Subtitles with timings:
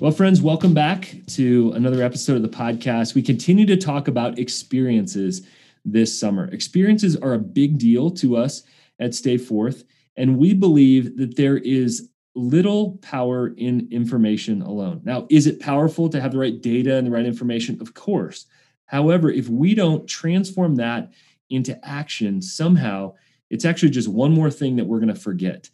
[0.00, 3.16] Well, friends, welcome back to another episode of the podcast.
[3.16, 5.44] We continue to talk about experiences
[5.84, 6.44] this summer.
[6.52, 8.62] Experiences are a big deal to us
[9.00, 9.82] at Stay Forth,
[10.16, 15.00] and we believe that there is little power in information alone.
[15.02, 17.78] Now, is it powerful to have the right data and the right information?
[17.80, 18.46] Of course.
[18.86, 21.10] However, if we don't transform that
[21.50, 23.14] into action somehow,
[23.50, 25.68] it's actually just one more thing that we're going to forget.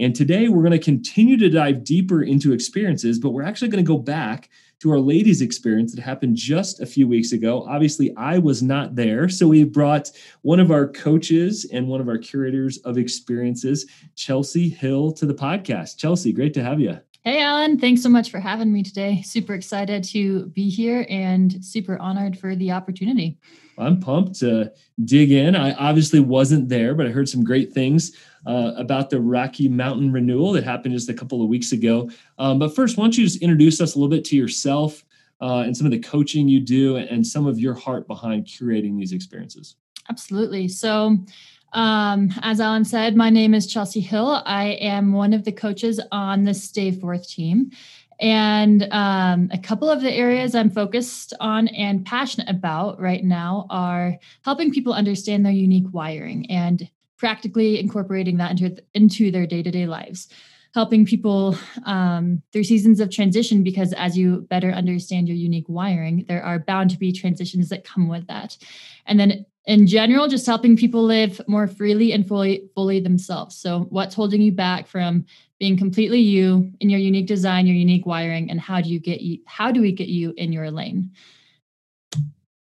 [0.00, 3.84] And today we're going to continue to dive deeper into experiences, but we're actually going
[3.84, 7.66] to go back to our ladies' experience that happened just a few weeks ago.
[7.68, 9.28] Obviously, I was not there.
[9.28, 10.10] So we brought
[10.40, 13.84] one of our coaches and one of our curators of experiences,
[14.16, 15.98] Chelsea Hill, to the podcast.
[15.98, 16.98] Chelsea, great to have you.
[17.22, 17.78] Hey, Alan.
[17.78, 19.20] Thanks so much for having me today.
[19.20, 23.36] Super excited to be here and super honored for the opportunity.
[23.76, 24.72] I'm pumped to
[25.04, 25.54] dig in.
[25.54, 28.12] I obviously wasn't there, but I heard some great things
[28.46, 32.10] uh, about the Rocky Mountain renewal that happened just a couple of weeks ago.
[32.38, 35.04] Um, but first, why don't you just introduce us a little bit to yourself
[35.40, 38.98] uh, and some of the coaching you do and some of your heart behind curating
[38.98, 39.76] these experiences?
[40.08, 40.68] Absolutely.
[40.68, 41.18] So,
[41.72, 44.42] um, as Alan said, my name is Chelsea Hill.
[44.44, 47.70] I am one of the coaches on the Stay Forth team.
[48.18, 53.66] And um, a couple of the areas I'm focused on and passionate about right now
[53.70, 56.88] are helping people understand their unique wiring and
[57.20, 60.28] practically incorporating that into, into their day-to-day lives
[60.74, 66.24] helping people um, through seasons of transition because as you better understand your unique wiring
[66.28, 68.56] there are bound to be transitions that come with that.
[69.06, 73.56] And then in general just helping people live more freely and fully fully themselves.
[73.56, 75.26] So what's holding you back from
[75.58, 79.20] being completely you in your unique design your unique wiring and how do you get
[79.20, 81.10] you how do we get you in your lane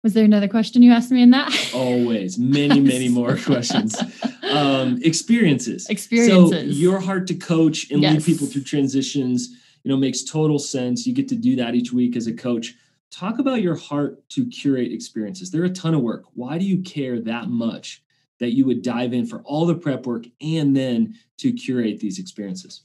[0.06, 1.52] was there another question you asked me in that?
[1.74, 4.00] Always, many, many more questions.
[4.48, 5.88] Um, experiences.
[5.90, 6.76] Experiences.
[6.76, 8.14] So your heart to coach and yes.
[8.14, 9.48] lead people through transitions,
[9.82, 11.08] you know, makes total sense.
[11.08, 12.74] You get to do that each week as a coach.
[13.10, 15.50] Talk about your heart to curate experiences.
[15.50, 16.22] They're a ton of work.
[16.34, 18.00] Why do you care that much
[18.38, 22.20] that you would dive in for all the prep work and then to curate these
[22.20, 22.82] experiences?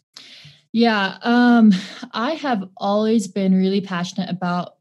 [0.71, 1.71] Yeah, um,
[2.13, 4.77] I have always been really passionate about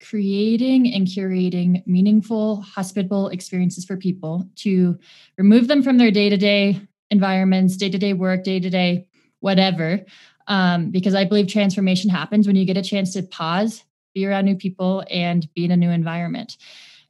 [0.00, 4.98] creating and curating meaningful, hospitable experiences for people to
[5.36, 9.06] remove them from their day to day environments, day to day work, day to day
[9.40, 10.04] whatever.
[10.46, 14.46] Um, because I believe transformation happens when you get a chance to pause, be around
[14.46, 16.56] new people, and be in a new environment.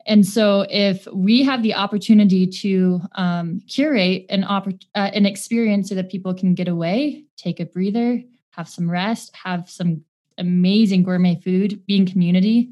[0.07, 4.63] And so, if we have the opportunity to um, curate an uh,
[4.95, 9.71] an experience so that people can get away, take a breather, have some rest, have
[9.71, 10.03] some
[10.39, 12.71] amazing gourmet food, being community,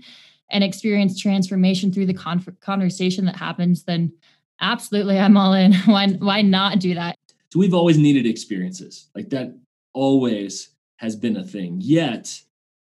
[0.51, 4.13] and experience transformation through the con- conversation that happens, then
[4.61, 5.75] absolutely I'm all in.
[5.87, 7.17] why why not do that?
[7.53, 9.09] So we've always needed experiences.
[9.15, 9.55] Like that
[9.93, 11.79] always has been a thing.
[11.81, 12.41] Yet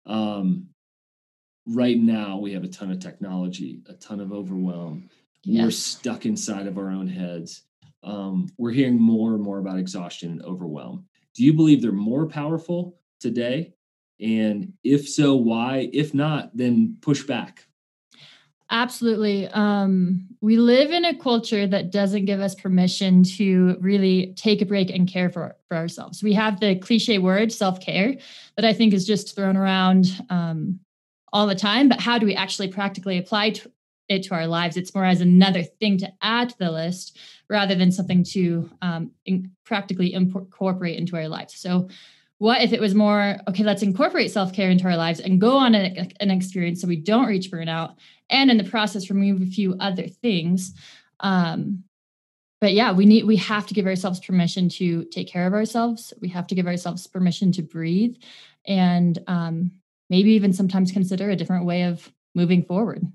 [0.05, 0.67] um
[1.65, 5.09] right now we have a ton of technology, a ton of overwhelm.
[5.43, 5.63] Yes.
[5.63, 7.63] We're stuck inside of our own heads.
[8.03, 11.05] Um, we're hearing more and more about exhaustion and overwhelm.
[11.35, 13.73] Do you believe they're more powerful today
[14.19, 15.89] and if so, why?
[15.93, 17.65] If not, then push back.
[18.71, 19.47] Absolutely.
[19.47, 24.65] Um, we live in a culture that doesn't give us permission to really take a
[24.65, 26.21] break and care for, for ourselves.
[26.21, 28.15] We have the cliche word self care
[28.57, 30.79] that I think is just thrown around um,
[31.33, 31.89] all the time.
[31.89, 33.71] But how do we actually practically apply to
[34.07, 34.77] it to our lives?
[34.77, 37.17] It's more as another thing to add to the list
[37.49, 41.55] rather than something to um, in, practically incorporate into our lives.
[41.55, 41.89] So,
[42.39, 45.75] what if it was more okay let's incorporate self-care into our lives and go on
[45.75, 47.95] an, an experience so we don't reach burnout
[48.29, 50.73] and in the process remove a few other things.
[51.19, 51.83] Um,
[52.61, 56.13] but yeah we need we have to give ourselves permission to take care of ourselves.
[56.19, 58.15] We have to give ourselves permission to breathe
[58.65, 59.71] and um,
[60.09, 63.05] maybe even sometimes consider a different way of moving forward.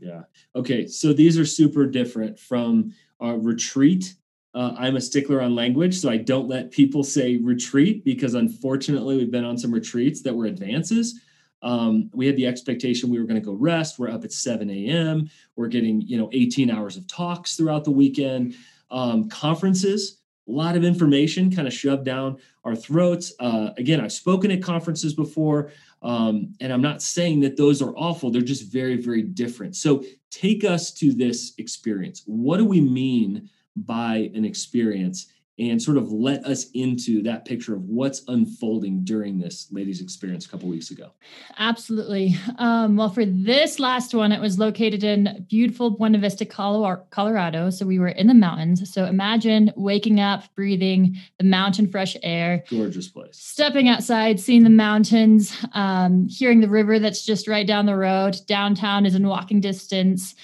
[0.00, 0.22] Yeah.
[0.56, 4.16] Okay so these are super different from a retreat
[4.54, 9.16] uh, I'm a stickler on language, so I don't let people say retreat because unfortunately
[9.16, 11.20] we've been on some retreats that were advances.
[11.62, 13.98] Um, we had the expectation we were going to go rest.
[13.98, 15.30] We're up at 7 a.m.
[15.56, 18.54] We're getting you know 18 hours of talks throughout the weekend.
[18.90, 20.18] Um, conferences,
[20.48, 23.32] a lot of information kind of shoved down our throats.
[23.38, 25.70] Uh, again, I've spoken at conferences before,
[26.02, 28.30] um, and I'm not saying that those are awful.
[28.30, 29.76] They're just very, very different.
[29.76, 32.22] So take us to this experience.
[32.26, 33.48] What do we mean?
[33.76, 35.26] By an experience
[35.58, 40.46] and sort of let us into that picture of what's unfolding during this ladies experience
[40.46, 41.10] a couple weeks ago.
[41.58, 42.34] Absolutely.
[42.58, 47.70] Um, well for this last one it was located in beautiful buena vista colorado.
[47.70, 48.92] So we were in the mountains.
[48.92, 53.36] So imagine waking up breathing the mountain fresh air gorgeous place.
[53.36, 58.36] stepping outside seeing the mountains um, hearing the river that's just right down the road.
[58.46, 60.34] Downtown is in walking distance.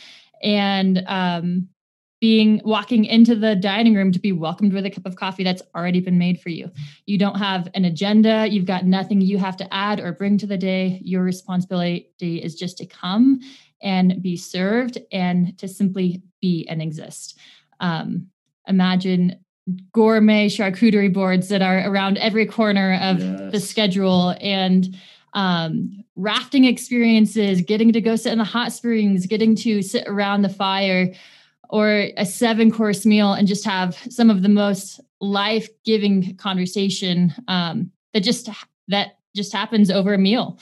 [0.43, 1.69] And um,
[2.20, 5.62] being walking into the dining room to be welcomed with a cup of coffee that's
[5.75, 6.70] already been made for you.
[7.06, 10.47] You don't have an agenda, you've got nothing you have to add or bring to
[10.47, 11.00] the day.
[11.05, 13.41] Your responsibility is just to come
[13.81, 17.38] and be served and to simply be and exist.
[17.79, 18.29] Um,
[18.67, 19.37] imagine
[19.93, 23.53] gourmet charcuterie boards that are around every corner of yes.
[23.53, 24.97] the schedule and
[25.35, 30.43] um, rafting experiences, getting to go sit in the hot springs, getting to sit around
[30.43, 31.12] the fire
[31.70, 37.35] or a seven course meal and just have some of the most life giving conversation
[37.49, 38.49] um, that just
[38.88, 40.59] that just happens over a meal.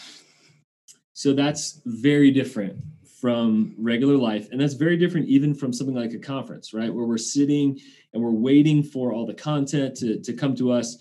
[1.13, 2.79] So that's very different
[3.21, 6.93] from regular life, and that's very different even from something like a conference, right?
[6.93, 7.81] Where we're sitting
[8.13, 10.99] and we're waiting for all the content to to come to us.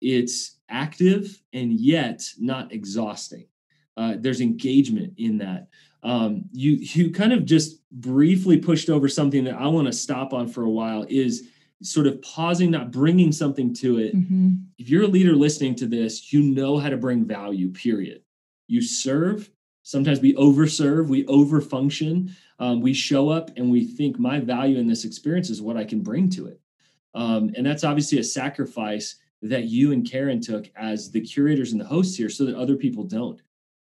[0.00, 3.46] It's active and yet not exhausting.
[3.98, 5.66] Uh, there's engagement in that
[6.02, 10.32] um, you you kind of just briefly pushed over something that I want to stop
[10.32, 11.48] on for a while is
[11.82, 14.14] sort of pausing, not bringing something to it.
[14.14, 14.50] Mm-hmm.
[14.78, 17.70] If you're a leader listening to this, you know how to bring value.
[17.72, 18.22] Period.
[18.68, 19.50] You serve.
[19.82, 22.30] Sometimes we overserve, we overfunction.
[22.58, 25.84] Um, we show up and we think my value in this experience is what I
[25.84, 26.60] can bring to it.
[27.14, 31.80] Um, and that's obviously a sacrifice that you and Karen took as the curators and
[31.80, 33.40] the hosts here so that other people don't.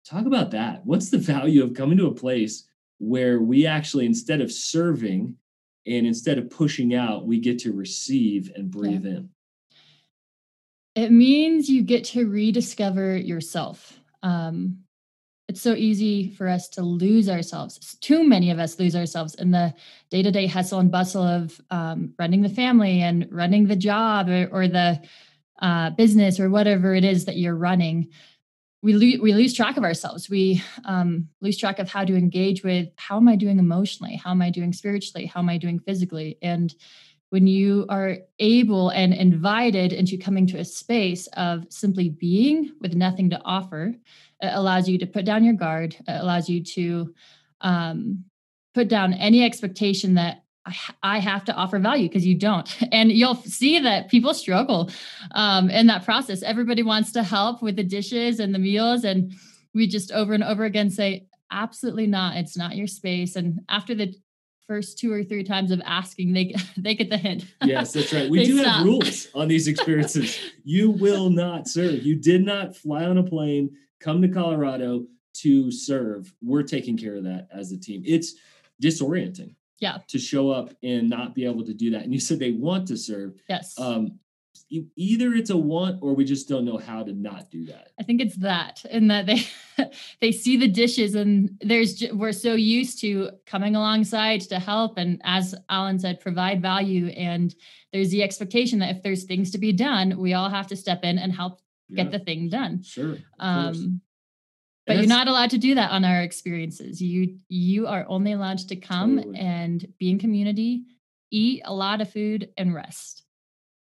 [0.10, 0.84] Talk about that.
[0.86, 2.68] What's the value of coming to a place
[2.98, 5.36] where we actually, instead of serving
[5.86, 9.12] and instead of pushing out, we get to receive and breathe yeah.
[9.12, 9.30] in?
[10.96, 14.00] It means you get to rediscover yourself.
[14.24, 14.80] Um,
[15.48, 17.96] it's so easy for us to lose ourselves.
[18.02, 19.76] Too many of us lose ourselves in the
[20.10, 24.28] day to day hustle and bustle of um, running the family and running the job
[24.28, 25.00] or, or the
[25.62, 28.10] uh, business or whatever it is that you're running
[28.82, 30.30] we, lo- we lose track of ourselves.
[30.30, 34.16] We um, lose track of how to engage with how am I doing emotionally?
[34.16, 35.26] How am I doing spiritually?
[35.26, 36.38] How am I doing physically?
[36.42, 36.74] And
[37.30, 42.96] when you are able and invited into coming to a space of simply being with
[42.96, 43.94] nothing to offer,
[44.42, 45.96] it allows you to put down your guard.
[46.08, 47.14] It allows you to
[47.62, 48.24] um,
[48.74, 50.44] put down any expectation that
[51.04, 52.70] I, have to offer value because you don't.
[52.92, 54.90] And you'll see that people struggle
[55.32, 56.44] um, in that process.
[56.44, 59.04] Everybody wants to help with the dishes and the meals.
[59.04, 59.34] And
[59.74, 62.38] we just over and over again say, absolutely not.
[62.38, 63.36] It's not your space.
[63.36, 64.14] And after the
[64.68, 67.46] first two or three times of asking, they they get the hint.
[67.64, 68.30] Yes, that's right.
[68.30, 68.78] We do stop.
[68.78, 70.40] have rules on these experiences.
[70.64, 72.04] you will not serve.
[72.04, 75.06] You did not fly on a plane, come to Colorado
[75.42, 76.34] to serve.
[76.42, 78.04] We're taking care of that as a team.
[78.06, 78.36] It's
[78.82, 80.00] disorienting yeah.
[80.08, 82.04] to show up and not be able to do that.
[82.04, 83.34] And you said they want to serve.
[83.48, 83.80] Yes.
[83.80, 84.20] Um
[84.70, 87.90] either it's a want or we just don't know how to not do that.
[88.00, 89.44] I think it's that and that they
[90.22, 95.22] they see the dishes and there's we're so used to coming alongside to help and
[95.24, 97.56] as alan said provide value and
[97.92, 101.04] there's the expectation that if there's things to be done we all have to step
[101.04, 102.04] in and help yeah.
[102.04, 102.84] get the thing done.
[102.84, 104.02] Sure um
[104.90, 107.02] but you're not allowed to do that on our experiences.
[107.02, 109.40] You you are only allowed to come totally.
[109.40, 110.84] and be in community
[111.32, 113.24] eat a lot of food and rest.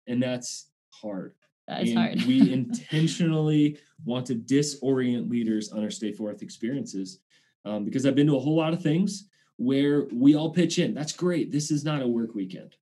[0.08, 1.34] And that's hard.
[1.68, 2.22] That is and hard.
[2.24, 7.20] we intentionally want to disorient leaders on our stay forth experiences
[7.66, 10.94] um, because i've been to a whole lot of things where we all pitch in
[10.94, 11.52] that's great.
[11.52, 12.76] This is not a work weekend.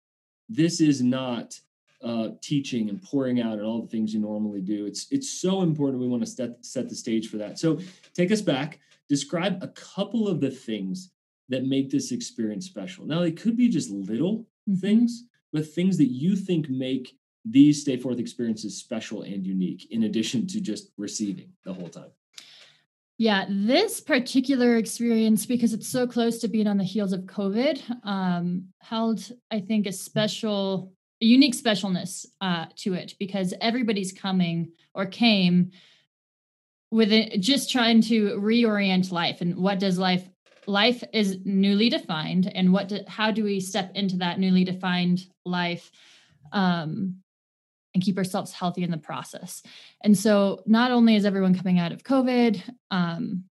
[0.47, 1.59] This is not
[2.03, 4.85] uh, teaching and pouring out and all the things you normally do.
[4.85, 6.01] It's it's so important.
[6.01, 7.59] We want to set set the stage for that.
[7.59, 7.79] So
[8.13, 8.79] take us back.
[9.07, 11.11] Describe a couple of the things
[11.49, 13.05] that make this experience special.
[13.05, 14.39] Now they could be just little
[14.69, 14.75] mm-hmm.
[14.75, 20.03] things, but things that you think make these stay forth experiences special and unique, in
[20.03, 22.11] addition to just receiving the whole time.
[23.17, 28.05] Yeah, this particular experience, because it's so close to being on the heels of COVID,
[28.05, 34.71] um, held, I think, a special a unique specialness uh, to it because everybody's coming
[34.93, 35.71] or came
[36.91, 40.27] with it, just trying to reorient life and what does life
[40.65, 45.25] life is newly defined and what do, how do we step into that newly defined
[45.43, 45.89] life
[46.51, 47.15] um,
[47.95, 49.63] and keep ourselves healthy in the process.
[50.03, 52.61] And so not only is everyone coming out of covid
[52.91, 53.45] um,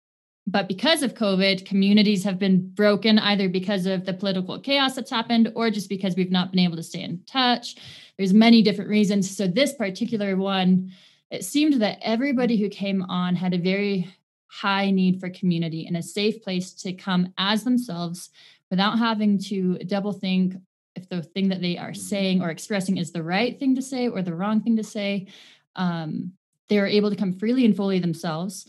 [0.47, 5.11] but because of COVID, communities have been broken either because of the political chaos that's
[5.11, 7.77] happened or just because we've not been able to stay in touch.
[8.17, 9.37] There's many different reasons.
[9.37, 10.93] So this particular one,
[11.33, 14.09] it seemed that everybody who came on had a very
[14.47, 18.31] high need for community and a safe place to come as themselves
[18.71, 20.55] without having to double think
[20.95, 22.01] if the thing that they are mm-hmm.
[22.01, 25.27] saying or expressing is the right thing to say or the wrong thing to say.
[25.75, 26.33] Um,
[26.69, 28.67] they are able to come freely and fully themselves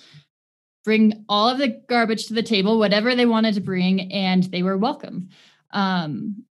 [0.88, 4.63] bring all of the garbage to the table, whatever they wanted to bring, and they
[4.63, 5.27] were welcome.
[5.72, 6.46] Um,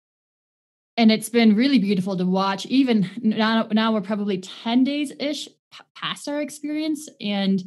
[0.96, 2.64] and it's been really beautiful to watch.
[2.64, 5.50] Even now, now we're probably 10 days ish
[5.94, 7.10] past our experience.
[7.20, 7.62] And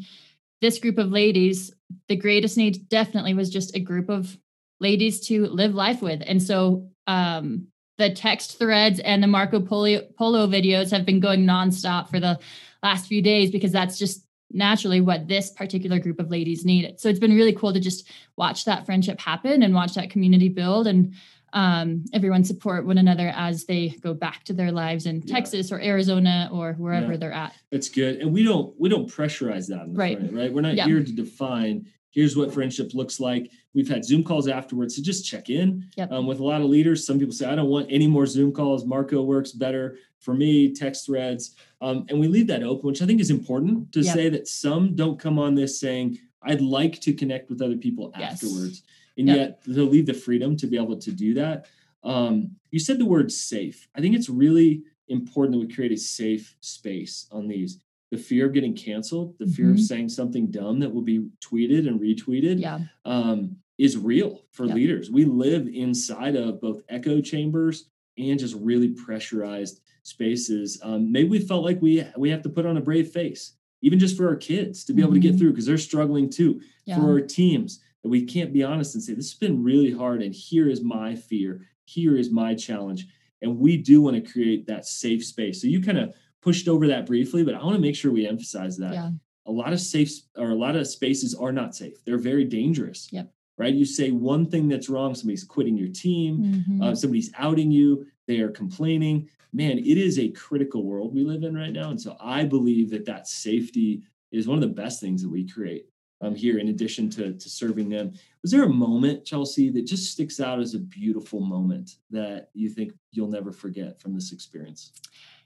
[0.60, 1.72] this group of ladies,
[2.07, 4.36] the greatest need definitely was just a group of
[4.79, 6.24] ladies to live life with.
[6.25, 7.67] And so um,
[8.00, 12.39] the text threads and the Marco Polo, Polo videos have been going nonstop for the
[12.81, 17.00] last few days because that's just naturally what this particular group of ladies needed.
[17.00, 20.50] So it's been really cool to just watch that friendship happen and watch that community
[20.50, 21.13] build and
[21.53, 25.35] um, everyone support one another as they go back to their lives in yeah.
[25.35, 27.17] Texas or Arizona or wherever yeah.
[27.17, 27.53] they're at.
[27.71, 28.17] That's good.
[28.17, 30.17] And we don't we don't pressurize that right.
[30.17, 30.51] Front, right?
[30.51, 30.85] We're not yeah.
[30.85, 31.85] here to define
[32.15, 33.51] here's what friendship looks like.
[33.74, 36.12] We've had Zoom calls afterwards to just check in yep.
[36.12, 37.05] um, with a lot of leaders.
[37.05, 38.85] Some people say, I don't want any more Zoom calls.
[38.85, 41.55] Marco works better for me, text threads.
[41.86, 44.15] Um, and we leave that open, which I think is important to yep.
[44.15, 48.12] say that some don't come on this saying, I'd like to connect with other people
[48.18, 48.34] yes.
[48.34, 48.82] afterwards.
[49.18, 49.38] And yep.
[49.38, 51.68] yet they'll leave the freedom to be able to do that.
[52.04, 53.88] Um, you said the word safe.
[53.96, 57.80] I think it's really important that we create a safe space on these
[58.12, 59.75] the fear of getting canceled, the fear mm-hmm.
[59.75, 62.80] of saying something dumb that will be tweeted and retweeted, yeah.
[63.04, 64.75] um, is real for yep.
[64.75, 65.10] leaders.
[65.10, 70.79] We live inside of both echo chambers and just really pressurized spaces.
[70.83, 74.00] Um, maybe we felt like we we have to put on a brave face, even
[74.00, 75.07] just for our kids to be mm-hmm.
[75.07, 75.39] able to get mm-hmm.
[75.39, 76.62] through because they're struggling too.
[76.85, 76.97] Yeah.
[76.97, 80.21] For our teams, that we can't be honest and say this has been really hard,
[80.21, 83.07] and here is my fear, here is my challenge,
[83.41, 85.62] and we do want to create that safe space.
[85.62, 88.27] So you kind of pushed over that briefly, but I want to make sure we
[88.27, 88.93] emphasize that.
[88.93, 89.09] Yeah.
[89.47, 92.03] A lot of safe or a lot of spaces are not safe.
[92.05, 93.09] They're very dangerous.
[93.12, 93.31] Yep.
[93.57, 93.74] Right.
[93.74, 96.81] You say one thing that's wrong, somebody's quitting your team, mm-hmm.
[96.81, 99.29] uh, somebody's outing you, they are complaining.
[99.54, 101.90] Man, it is a critical world we live in right now.
[101.90, 105.48] And so I believe that that safety is one of the best things that we
[105.48, 105.88] create
[106.22, 108.14] um, here, in addition to, to serving them.
[108.42, 112.70] Was there a moment, Chelsea, that just sticks out as a beautiful moment that you
[112.70, 114.92] think you'll never forget from this experience?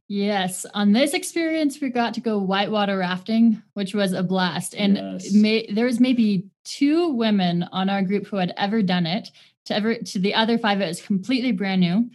[0.07, 4.73] Yes, on this experience, we got to go whitewater rafting, which was a blast.
[4.73, 5.31] And yes.
[5.33, 9.29] may, there was maybe two women on our group who had ever done it.
[9.65, 12.09] To ever to the other five, it was completely brand new,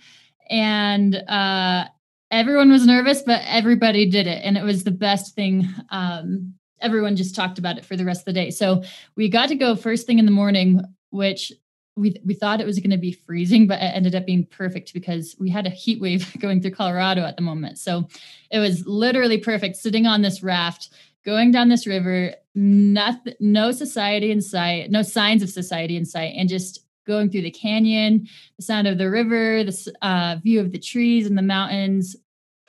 [0.50, 1.86] and uh,
[2.30, 5.68] everyone was nervous, but everybody did it, and it was the best thing.
[5.90, 8.50] Um, everyone just talked about it for the rest of the day.
[8.50, 8.82] So
[9.16, 11.52] we got to go first thing in the morning, which
[11.96, 14.92] we we thought it was going to be freezing, but it ended up being perfect
[14.92, 17.78] because we had a heat wave going through Colorado at the moment.
[17.78, 18.08] So
[18.50, 20.90] it was literally perfect sitting on this raft,
[21.24, 26.34] going down this river, nothing, no society in sight, no signs of society in sight,
[26.36, 30.72] and just going through the canyon, the sound of the river, the uh, view of
[30.72, 32.16] the trees and the mountains,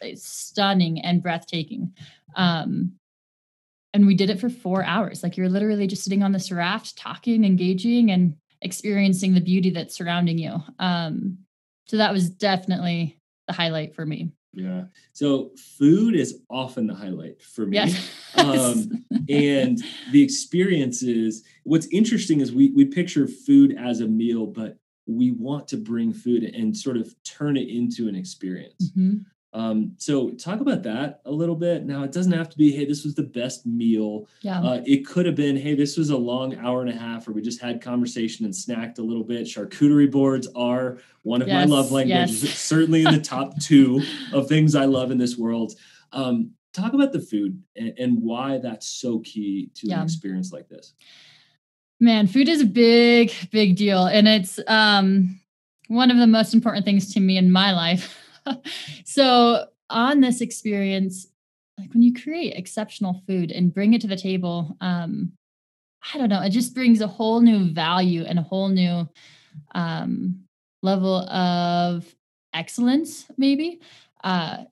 [0.01, 1.93] it's stunning and breathtaking.
[2.35, 2.93] Um,
[3.93, 5.23] and we did it for four hours.
[5.23, 9.95] Like you're literally just sitting on this raft, talking, engaging, and experiencing the beauty that's
[9.95, 10.57] surrounding you.
[10.79, 11.37] Um,
[11.85, 14.31] so that was definitely the highlight for me.
[14.55, 14.85] Yeah.
[15.13, 17.77] So food is often the highlight for me.
[17.77, 18.09] Yes.
[18.35, 19.81] um, and
[20.11, 25.67] the experiences, what's interesting is we we picture food as a meal, but we want
[25.67, 28.91] to bring food and sort of turn it into an experience.
[28.91, 29.17] Mm-hmm.
[29.55, 31.85] Um, so talk about that a little bit.
[31.85, 34.27] Now it doesn't have to be, hey, this was the best meal.
[34.41, 34.59] Yeah.
[34.59, 37.33] Uh, it could have been, hey, this was a long hour and a half where
[37.33, 39.47] we just had conversation and snacked a little bit.
[39.47, 42.43] Charcuterie boards are one of yes, my love languages.
[42.43, 42.59] Yes.
[42.59, 44.01] certainly in the top two
[44.33, 45.71] of things I love in this world.
[46.11, 49.99] Um, talk about the food and, and, why that's so key to yeah.
[49.99, 50.93] an experience like this.
[52.01, 54.05] Man, food is a big, big deal.
[54.05, 55.39] And it's um,
[55.87, 58.21] one of the most important things to me in my life.
[59.05, 61.27] so on this experience,
[61.77, 65.33] like when you create exceptional food and bring it to the table, um,
[66.13, 69.07] I don't know, it just brings a whole new value and a whole new
[69.73, 70.43] um,
[70.81, 72.05] level of
[72.53, 73.81] excellence, maybe,
[74.23, 74.63] uh,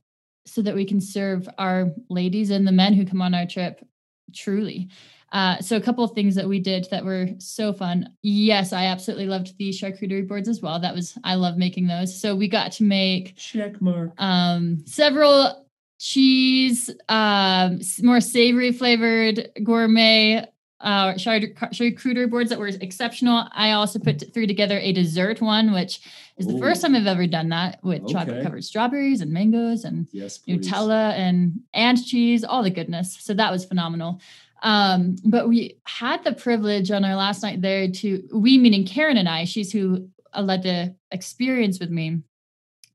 [0.46, 3.86] so that we can serve our ladies and the men who come on our trip
[4.34, 4.90] truly.
[5.34, 8.08] Uh, so a couple of things that we did that were so fun.
[8.22, 10.80] Yes, I absolutely loved the charcuterie boards as well.
[10.80, 12.20] That was I love making those.
[12.20, 15.66] So we got to make check mark um, several
[16.00, 20.46] cheese, um, more savory flavored gourmet
[20.84, 23.48] uh, charcuterie boards that were exceptional.
[23.54, 26.02] I also put threw together a dessert one, which
[26.38, 26.60] is the Ooh.
[26.60, 28.14] first time I've ever done that with okay.
[28.14, 33.18] chocolate covered strawberries and mangoes and yes, Nutella and and cheese, all the goodness.
[33.20, 34.20] So that was phenomenal.
[34.64, 39.18] Um, but we had the privilege on our last night there to we meaning Karen
[39.18, 40.10] and I, she's who
[40.42, 42.22] led the experience with me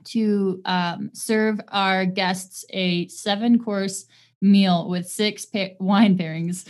[0.05, 4.07] to um, serve our guests a seven course
[4.41, 6.67] meal with six pa- wine pairings.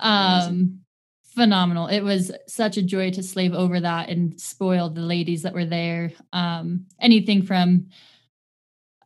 [0.00, 0.80] Um,
[1.22, 1.86] phenomenal.
[1.86, 5.64] It was such a joy to slave over that and spoil the ladies that were
[5.64, 6.12] there.
[6.32, 7.86] Um, anything from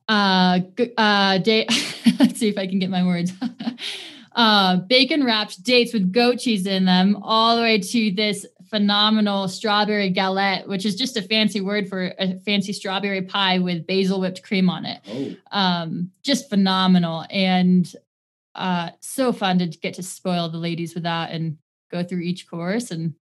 [0.09, 0.61] uh,
[0.97, 1.67] uh, day.
[2.19, 3.33] let's see if I can get my words.
[4.35, 9.47] uh, bacon wrapped dates with goat cheese in them, all the way to this phenomenal
[9.47, 14.21] strawberry galette, which is just a fancy word for a fancy strawberry pie with basil
[14.21, 15.01] whipped cream on it.
[15.09, 15.57] Oh.
[15.57, 17.91] Um, just phenomenal and
[18.55, 21.59] uh, so fun to get to spoil the ladies with that and
[21.91, 23.15] go through each course and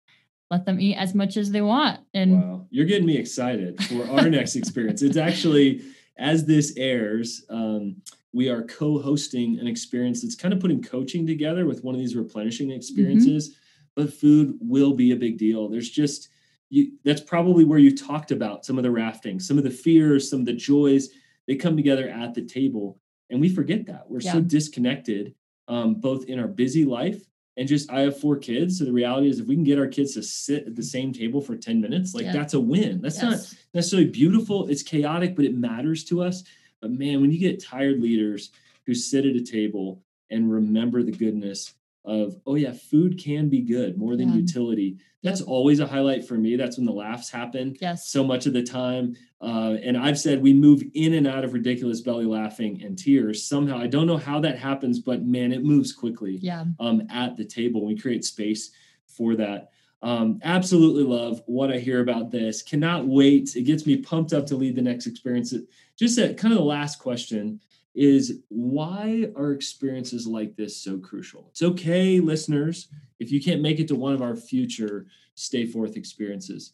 [0.49, 1.99] let them eat as much as they want.
[2.13, 5.01] And wow, you're getting me excited for our next experience.
[5.01, 5.81] It's actually
[6.17, 7.43] as this airs.
[7.49, 7.97] Um,
[8.33, 12.15] we are co-hosting an experience that's kind of putting coaching together with one of these
[12.15, 12.77] replenishing mm-hmm.
[12.77, 13.49] experiences.
[13.49, 13.59] Mm-hmm
[13.95, 15.69] but food will be a big deal.
[15.69, 16.29] There's just
[16.69, 20.29] you, that's probably where you talked about some of the rafting, some of the fears,
[20.29, 21.09] some of the joys.
[21.47, 22.99] They come together at the table,
[23.29, 24.33] and we forget that we're yeah.
[24.33, 25.35] so disconnected,
[25.67, 27.21] um, both in our busy life
[27.57, 27.91] and just.
[27.91, 30.23] I have four kids, so the reality is, if we can get our kids to
[30.23, 32.33] sit at the same table for ten minutes, like yeah.
[32.33, 33.01] that's a win.
[33.01, 33.23] That's yes.
[33.23, 34.67] not necessarily beautiful.
[34.67, 36.43] It's chaotic, but it matters to us.
[36.83, 38.51] But man, when you get tired leaders
[38.85, 41.73] who sit at a table and remember the goodness
[42.03, 44.35] of oh yeah food can be good more than yeah.
[44.35, 45.47] utility that's yep.
[45.47, 46.57] always a highlight for me.
[46.57, 48.09] That's when the laughs happen yes.
[48.09, 49.15] so much of the time.
[49.39, 53.47] Uh, and i've said we move in and out of ridiculous belly laughing and tears
[53.47, 53.77] somehow.
[53.77, 56.65] I don't know how that happens but man it moves quickly yeah.
[56.81, 57.85] um, at the table.
[57.85, 58.71] We create space
[59.07, 59.69] for that
[60.03, 64.45] um, absolutely love what i hear about this cannot wait it gets me pumped up
[64.45, 65.53] to lead the next experience
[65.97, 67.59] just kind of the last question
[67.95, 71.47] is why are experiences like this so crucial?
[71.51, 72.87] It's okay, listeners,
[73.19, 75.05] if you can't make it to one of our future
[75.35, 76.73] Stay Forth experiences.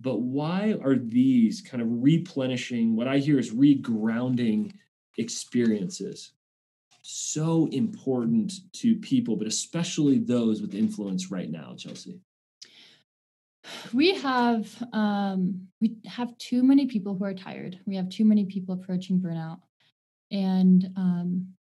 [0.00, 4.72] But why are these kind of replenishing, what I hear is regrounding
[5.18, 6.32] experiences
[7.02, 12.18] so important to people, but especially those with influence right now, Chelsea?
[13.92, 17.78] We have um, we have too many people who are tired.
[17.86, 19.60] We have too many people approaching burnout.
[20.30, 21.54] And um,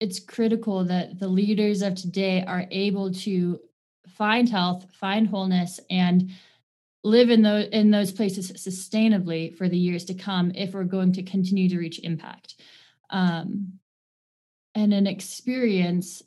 [0.00, 3.60] it's critical that the leaders of today are able to
[4.08, 6.30] find health, find wholeness, and
[7.04, 11.12] live in those in those places sustainably for the years to come if we're going
[11.12, 12.56] to continue to reach impact.
[13.10, 13.78] Um,
[14.74, 16.22] and an experience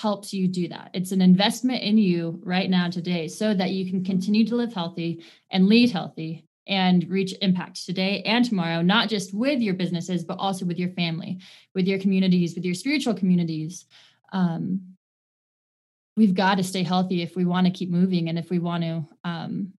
[0.00, 0.90] helps you do that.
[0.92, 4.72] It's an investment in you right now today so that you can continue to live
[4.72, 10.24] healthy and lead healthy and reach impact today and tomorrow, not just with your businesses,
[10.24, 11.38] but also with your family,
[11.74, 13.84] with your communities, with your spiritual communities.
[14.32, 14.96] Um,
[16.16, 18.82] we've got to stay healthy if we want to keep moving and if we want
[18.82, 19.72] to um,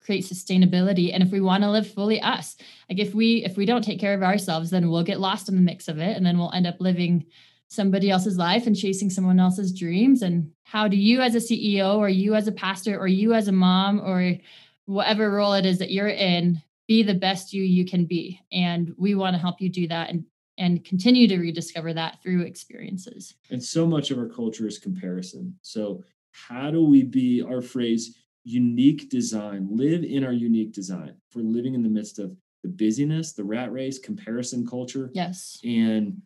[0.00, 2.56] create sustainability and if we want to live fully us
[2.88, 5.56] like if we if we don't take care of ourselves then we'll get lost in
[5.56, 7.26] the mix of it and then we'll end up living
[7.68, 11.96] somebody else's life and chasing someone else's dreams and how do you as a ceo
[11.96, 14.34] or you as a pastor or you as a mom or
[14.88, 18.40] whatever role it is that you're in, be the best you you can be.
[18.50, 20.24] And we want to help you do that and
[20.56, 23.34] and continue to rediscover that through experiences.
[23.50, 25.56] And so much of our culture is comparison.
[25.62, 26.02] So
[26.32, 31.14] how do we be our phrase unique design, live in our unique design?
[31.30, 35.10] If we're living in the midst of the busyness, the rat race, comparison culture.
[35.14, 35.60] Yes.
[35.62, 36.20] And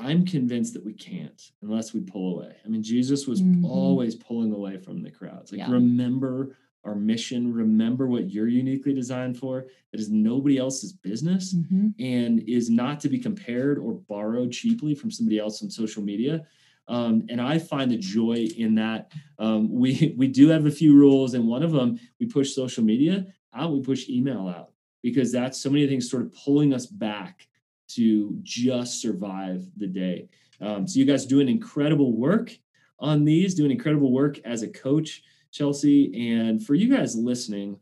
[0.00, 2.56] I'm convinced that we can't unless we pull away.
[2.64, 3.64] I mean, Jesus was mm-hmm.
[3.64, 5.52] always pulling away from the crowds.
[5.52, 5.70] Like, yeah.
[5.70, 6.56] remember
[6.86, 11.88] our mission remember what you're uniquely designed for that is nobody else's business mm-hmm.
[11.98, 16.46] and is not to be compared or borrowed cheaply from somebody else on social media
[16.88, 20.94] um, and i find the joy in that um, we we do have a few
[20.94, 24.70] rules and one of them we push social media out we push email out
[25.02, 27.48] because that's so many things sort of pulling us back
[27.88, 30.28] to just survive the day
[30.60, 32.56] um, so you guys doing incredible work
[32.98, 35.22] on these doing incredible work as a coach
[35.56, 36.30] Chelsea.
[36.30, 37.78] And for you guys listening,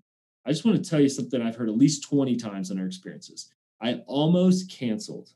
[0.47, 2.87] I just want to tell you something I've heard at least 20 times in our
[2.87, 3.51] experiences.
[3.81, 5.31] I almost canceled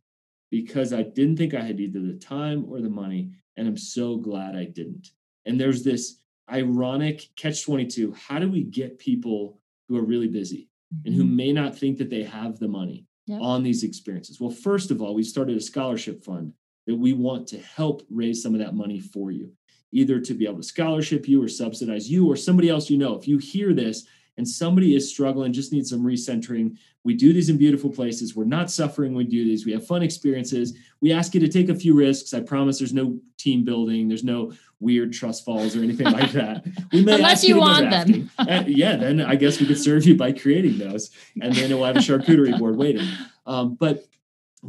[0.50, 3.32] because I didn't think I had either the time or the money.
[3.56, 5.10] And I'm so glad I didn't.
[5.46, 8.12] And there's this ironic catch 22.
[8.12, 10.68] How do we get people who are really busy
[11.04, 11.36] and who mm-hmm.
[11.36, 13.40] may not think that they have the money yep.
[13.40, 14.40] on these experiences?
[14.40, 16.52] Well, first of all, we started a scholarship fund
[16.86, 19.52] that we want to help raise some of that money for you.
[19.92, 23.14] either to be able to scholarship you or subsidize you or somebody else you know.
[23.16, 24.06] If you hear this
[24.38, 28.36] and somebody is struggling, just needs some recentering, we do these in beautiful places.
[28.36, 29.66] We're not suffering we do these.
[29.66, 30.78] We have fun experiences.
[31.00, 32.32] We ask you to take a few risks.
[32.32, 36.64] I promise there's no team building, there's no weird trust falls or anything like that.
[36.92, 38.30] We may Unless you, you want them.
[38.38, 41.10] uh, yeah, then I guess we could serve you by creating those.
[41.42, 43.06] And then we'll have a charcuterie board waiting.
[43.44, 44.04] Um, but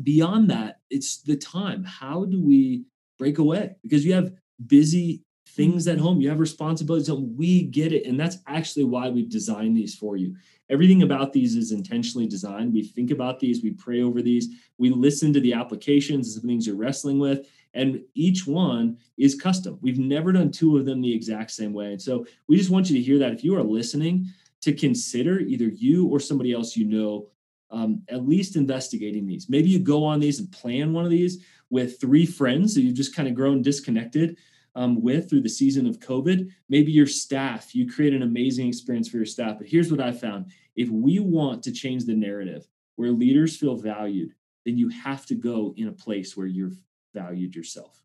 [0.02, 1.84] beyond that, it's the time.
[1.84, 2.86] How do we
[3.20, 3.76] break away?
[3.84, 4.34] Because you have
[4.66, 5.22] busy
[5.56, 7.08] things at home, you have responsibilities.
[7.08, 8.06] So we get it.
[8.06, 10.36] And that's actually why we've designed these for you.
[10.70, 12.74] Everything about these is intentionally designed.
[12.74, 16.68] We think about these, we pray over these, we listen to the applications and things
[16.68, 17.48] you're wrestling with.
[17.74, 19.80] And each one is custom.
[19.82, 21.92] We've never done two of them the exact same way.
[21.92, 24.28] And so we just want you to hear that if you are listening,
[24.62, 27.28] to consider either you or somebody else you know
[27.72, 29.50] um, at least investigating these.
[29.50, 32.96] Maybe you go on these and plan one of these with three friends that you've
[32.96, 34.38] just kind of grown disconnected
[34.76, 36.50] um, with through the season of COVID.
[36.70, 39.58] Maybe your staff, you create an amazing experience for your staff.
[39.58, 43.76] But here's what I found if we want to change the narrative where leaders feel
[43.76, 44.34] valued,
[44.66, 46.74] then you have to go in a place where you're
[47.14, 48.02] valued yourself.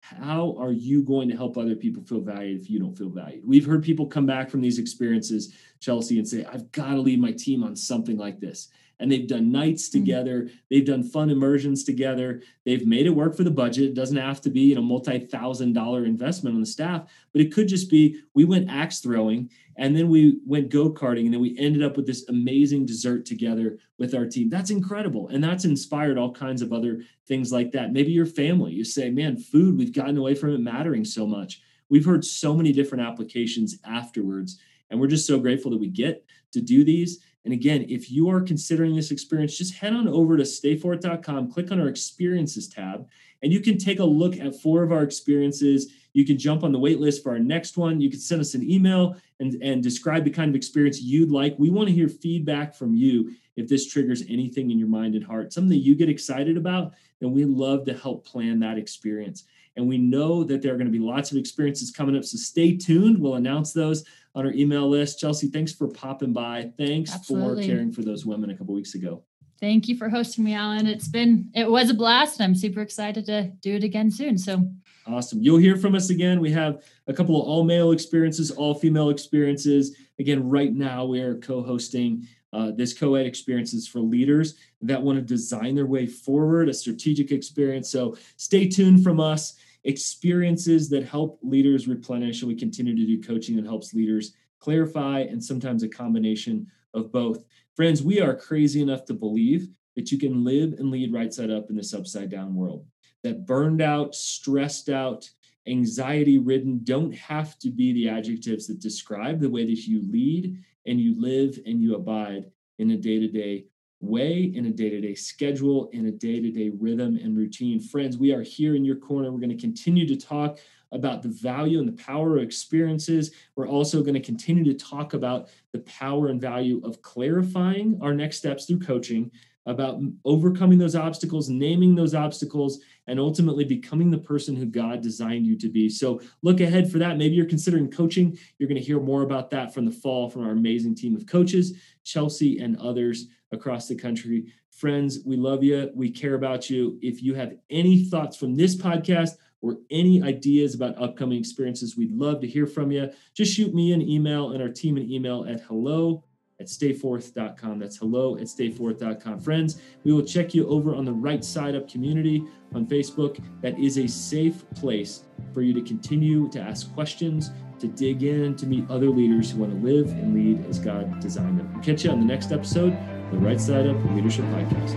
[0.00, 3.46] How are you going to help other people feel valued if you don't feel valued?
[3.46, 7.20] We've heard people come back from these experiences, Chelsea, and say, I've got to lead
[7.20, 8.70] my team on something like this
[9.00, 9.92] and they've done nights mm.
[9.92, 10.42] together.
[10.42, 10.56] Mm-hmm.
[10.70, 12.42] They've done fun immersions together.
[12.64, 13.84] They've made it work for the budget.
[13.84, 17.52] It doesn't have to be you know multi-thousand dollar investment on the staff, but it
[17.52, 21.58] could just be we went axe throwing and then we went go-karting and then we
[21.58, 24.50] ended up with this amazing dessert together with our team.
[24.50, 25.28] That's incredible.
[25.28, 27.92] And that's inspired all kinds of other things like that.
[27.92, 31.62] Maybe your family, you say, man, food, we've gotten away from it mattering so much.
[31.88, 34.58] We've heard so many different applications afterwards.
[34.90, 37.20] And we're just so grateful that we get to do these.
[37.44, 41.72] And again, if you are considering this experience, just head on over to stayforth.com, click
[41.72, 43.08] on our experiences tab,
[43.42, 45.92] and you can take a look at four of our experiences.
[46.12, 48.00] You can jump on the wait list for our next one.
[48.00, 51.54] You can send us an email and, and describe the kind of experience you'd like.
[51.58, 55.24] We want to hear feedback from you if this triggers anything in your mind and
[55.24, 59.44] heart, something that you get excited about, then we love to help plan that experience.
[59.76, 62.24] And we know that there are going to be lots of experiences coming up.
[62.24, 63.18] So stay tuned.
[63.18, 65.18] We'll announce those on our email list.
[65.18, 66.70] Chelsea, thanks for popping by.
[66.76, 67.62] Thanks Absolutely.
[67.62, 69.22] for caring for those women a couple weeks ago.
[69.60, 70.86] Thank you for hosting me, Alan.
[70.86, 74.38] It's been it was a blast, I'm super excited to do it again soon.
[74.38, 74.70] So
[75.06, 75.42] awesome.
[75.42, 76.40] You'll hear from us again.
[76.40, 79.96] We have a couple of all male experiences, all female experiences.
[80.18, 85.22] Again, right now we are co-hosting uh, this co-ed experiences for leaders that want to
[85.22, 87.90] design their way forward, a strategic experience.
[87.90, 92.42] So stay tuned from us experiences that help leaders replenish.
[92.42, 97.12] And we continue to do coaching that helps leaders clarify and sometimes a combination of
[97.12, 97.42] both.
[97.76, 101.50] Friends, we are crazy enough to believe that you can live and lead right side
[101.50, 102.84] up in this upside down world.
[103.22, 105.28] That burned out, stressed out,
[105.66, 110.62] anxiety ridden don't have to be the adjectives that describe the way that you lead
[110.86, 113.66] and you live and you abide in a day to day
[114.00, 117.80] way, in a day to day schedule, in a day to day rhythm and routine.
[117.80, 119.30] Friends, we are here in your corner.
[119.30, 120.58] We're going to continue to talk
[120.92, 123.30] about the value and the power of experiences.
[123.54, 128.14] We're also going to continue to talk about the power and value of clarifying our
[128.14, 129.30] next steps through coaching,
[129.66, 135.46] about overcoming those obstacles, naming those obstacles, and ultimately becoming the person who God designed
[135.46, 135.88] you to be.
[135.88, 137.18] So look ahead for that.
[137.18, 138.36] Maybe you're considering coaching.
[138.58, 141.26] You're going to hear more about that from the fall from our amazing team of
[141.26, 144.52] coaches, Chelsea and others across the country.
[144.70, 145.90] Friends, we love you.
[145.94, 146.98] We care about you.
[147.02, 152.12] If you have any thoughts from this podcast or any ideas about upcoming experiences, we'd
[152.12, 153.10] love to hear from you.
[153.34, 156.24] Just shoot me an email and our team an email at hello
[156.60, 157.78] at stayforth.com.
[157.78, 159.40] That's hello at stayforth.com.
[159.40, 163.42] Friends, we will check you over on the right side up community on Facebook.
[163.62, 168.54] That is a safe place for you to continue to ask questions, to dig in,
[168.56, 171.72] to meet other leaders who want to live and lead as God designed them.
[171.72, 172.96] We'll catch you on the next episode
[173.30, 174.96] the Right Side Up Leadership Podcast.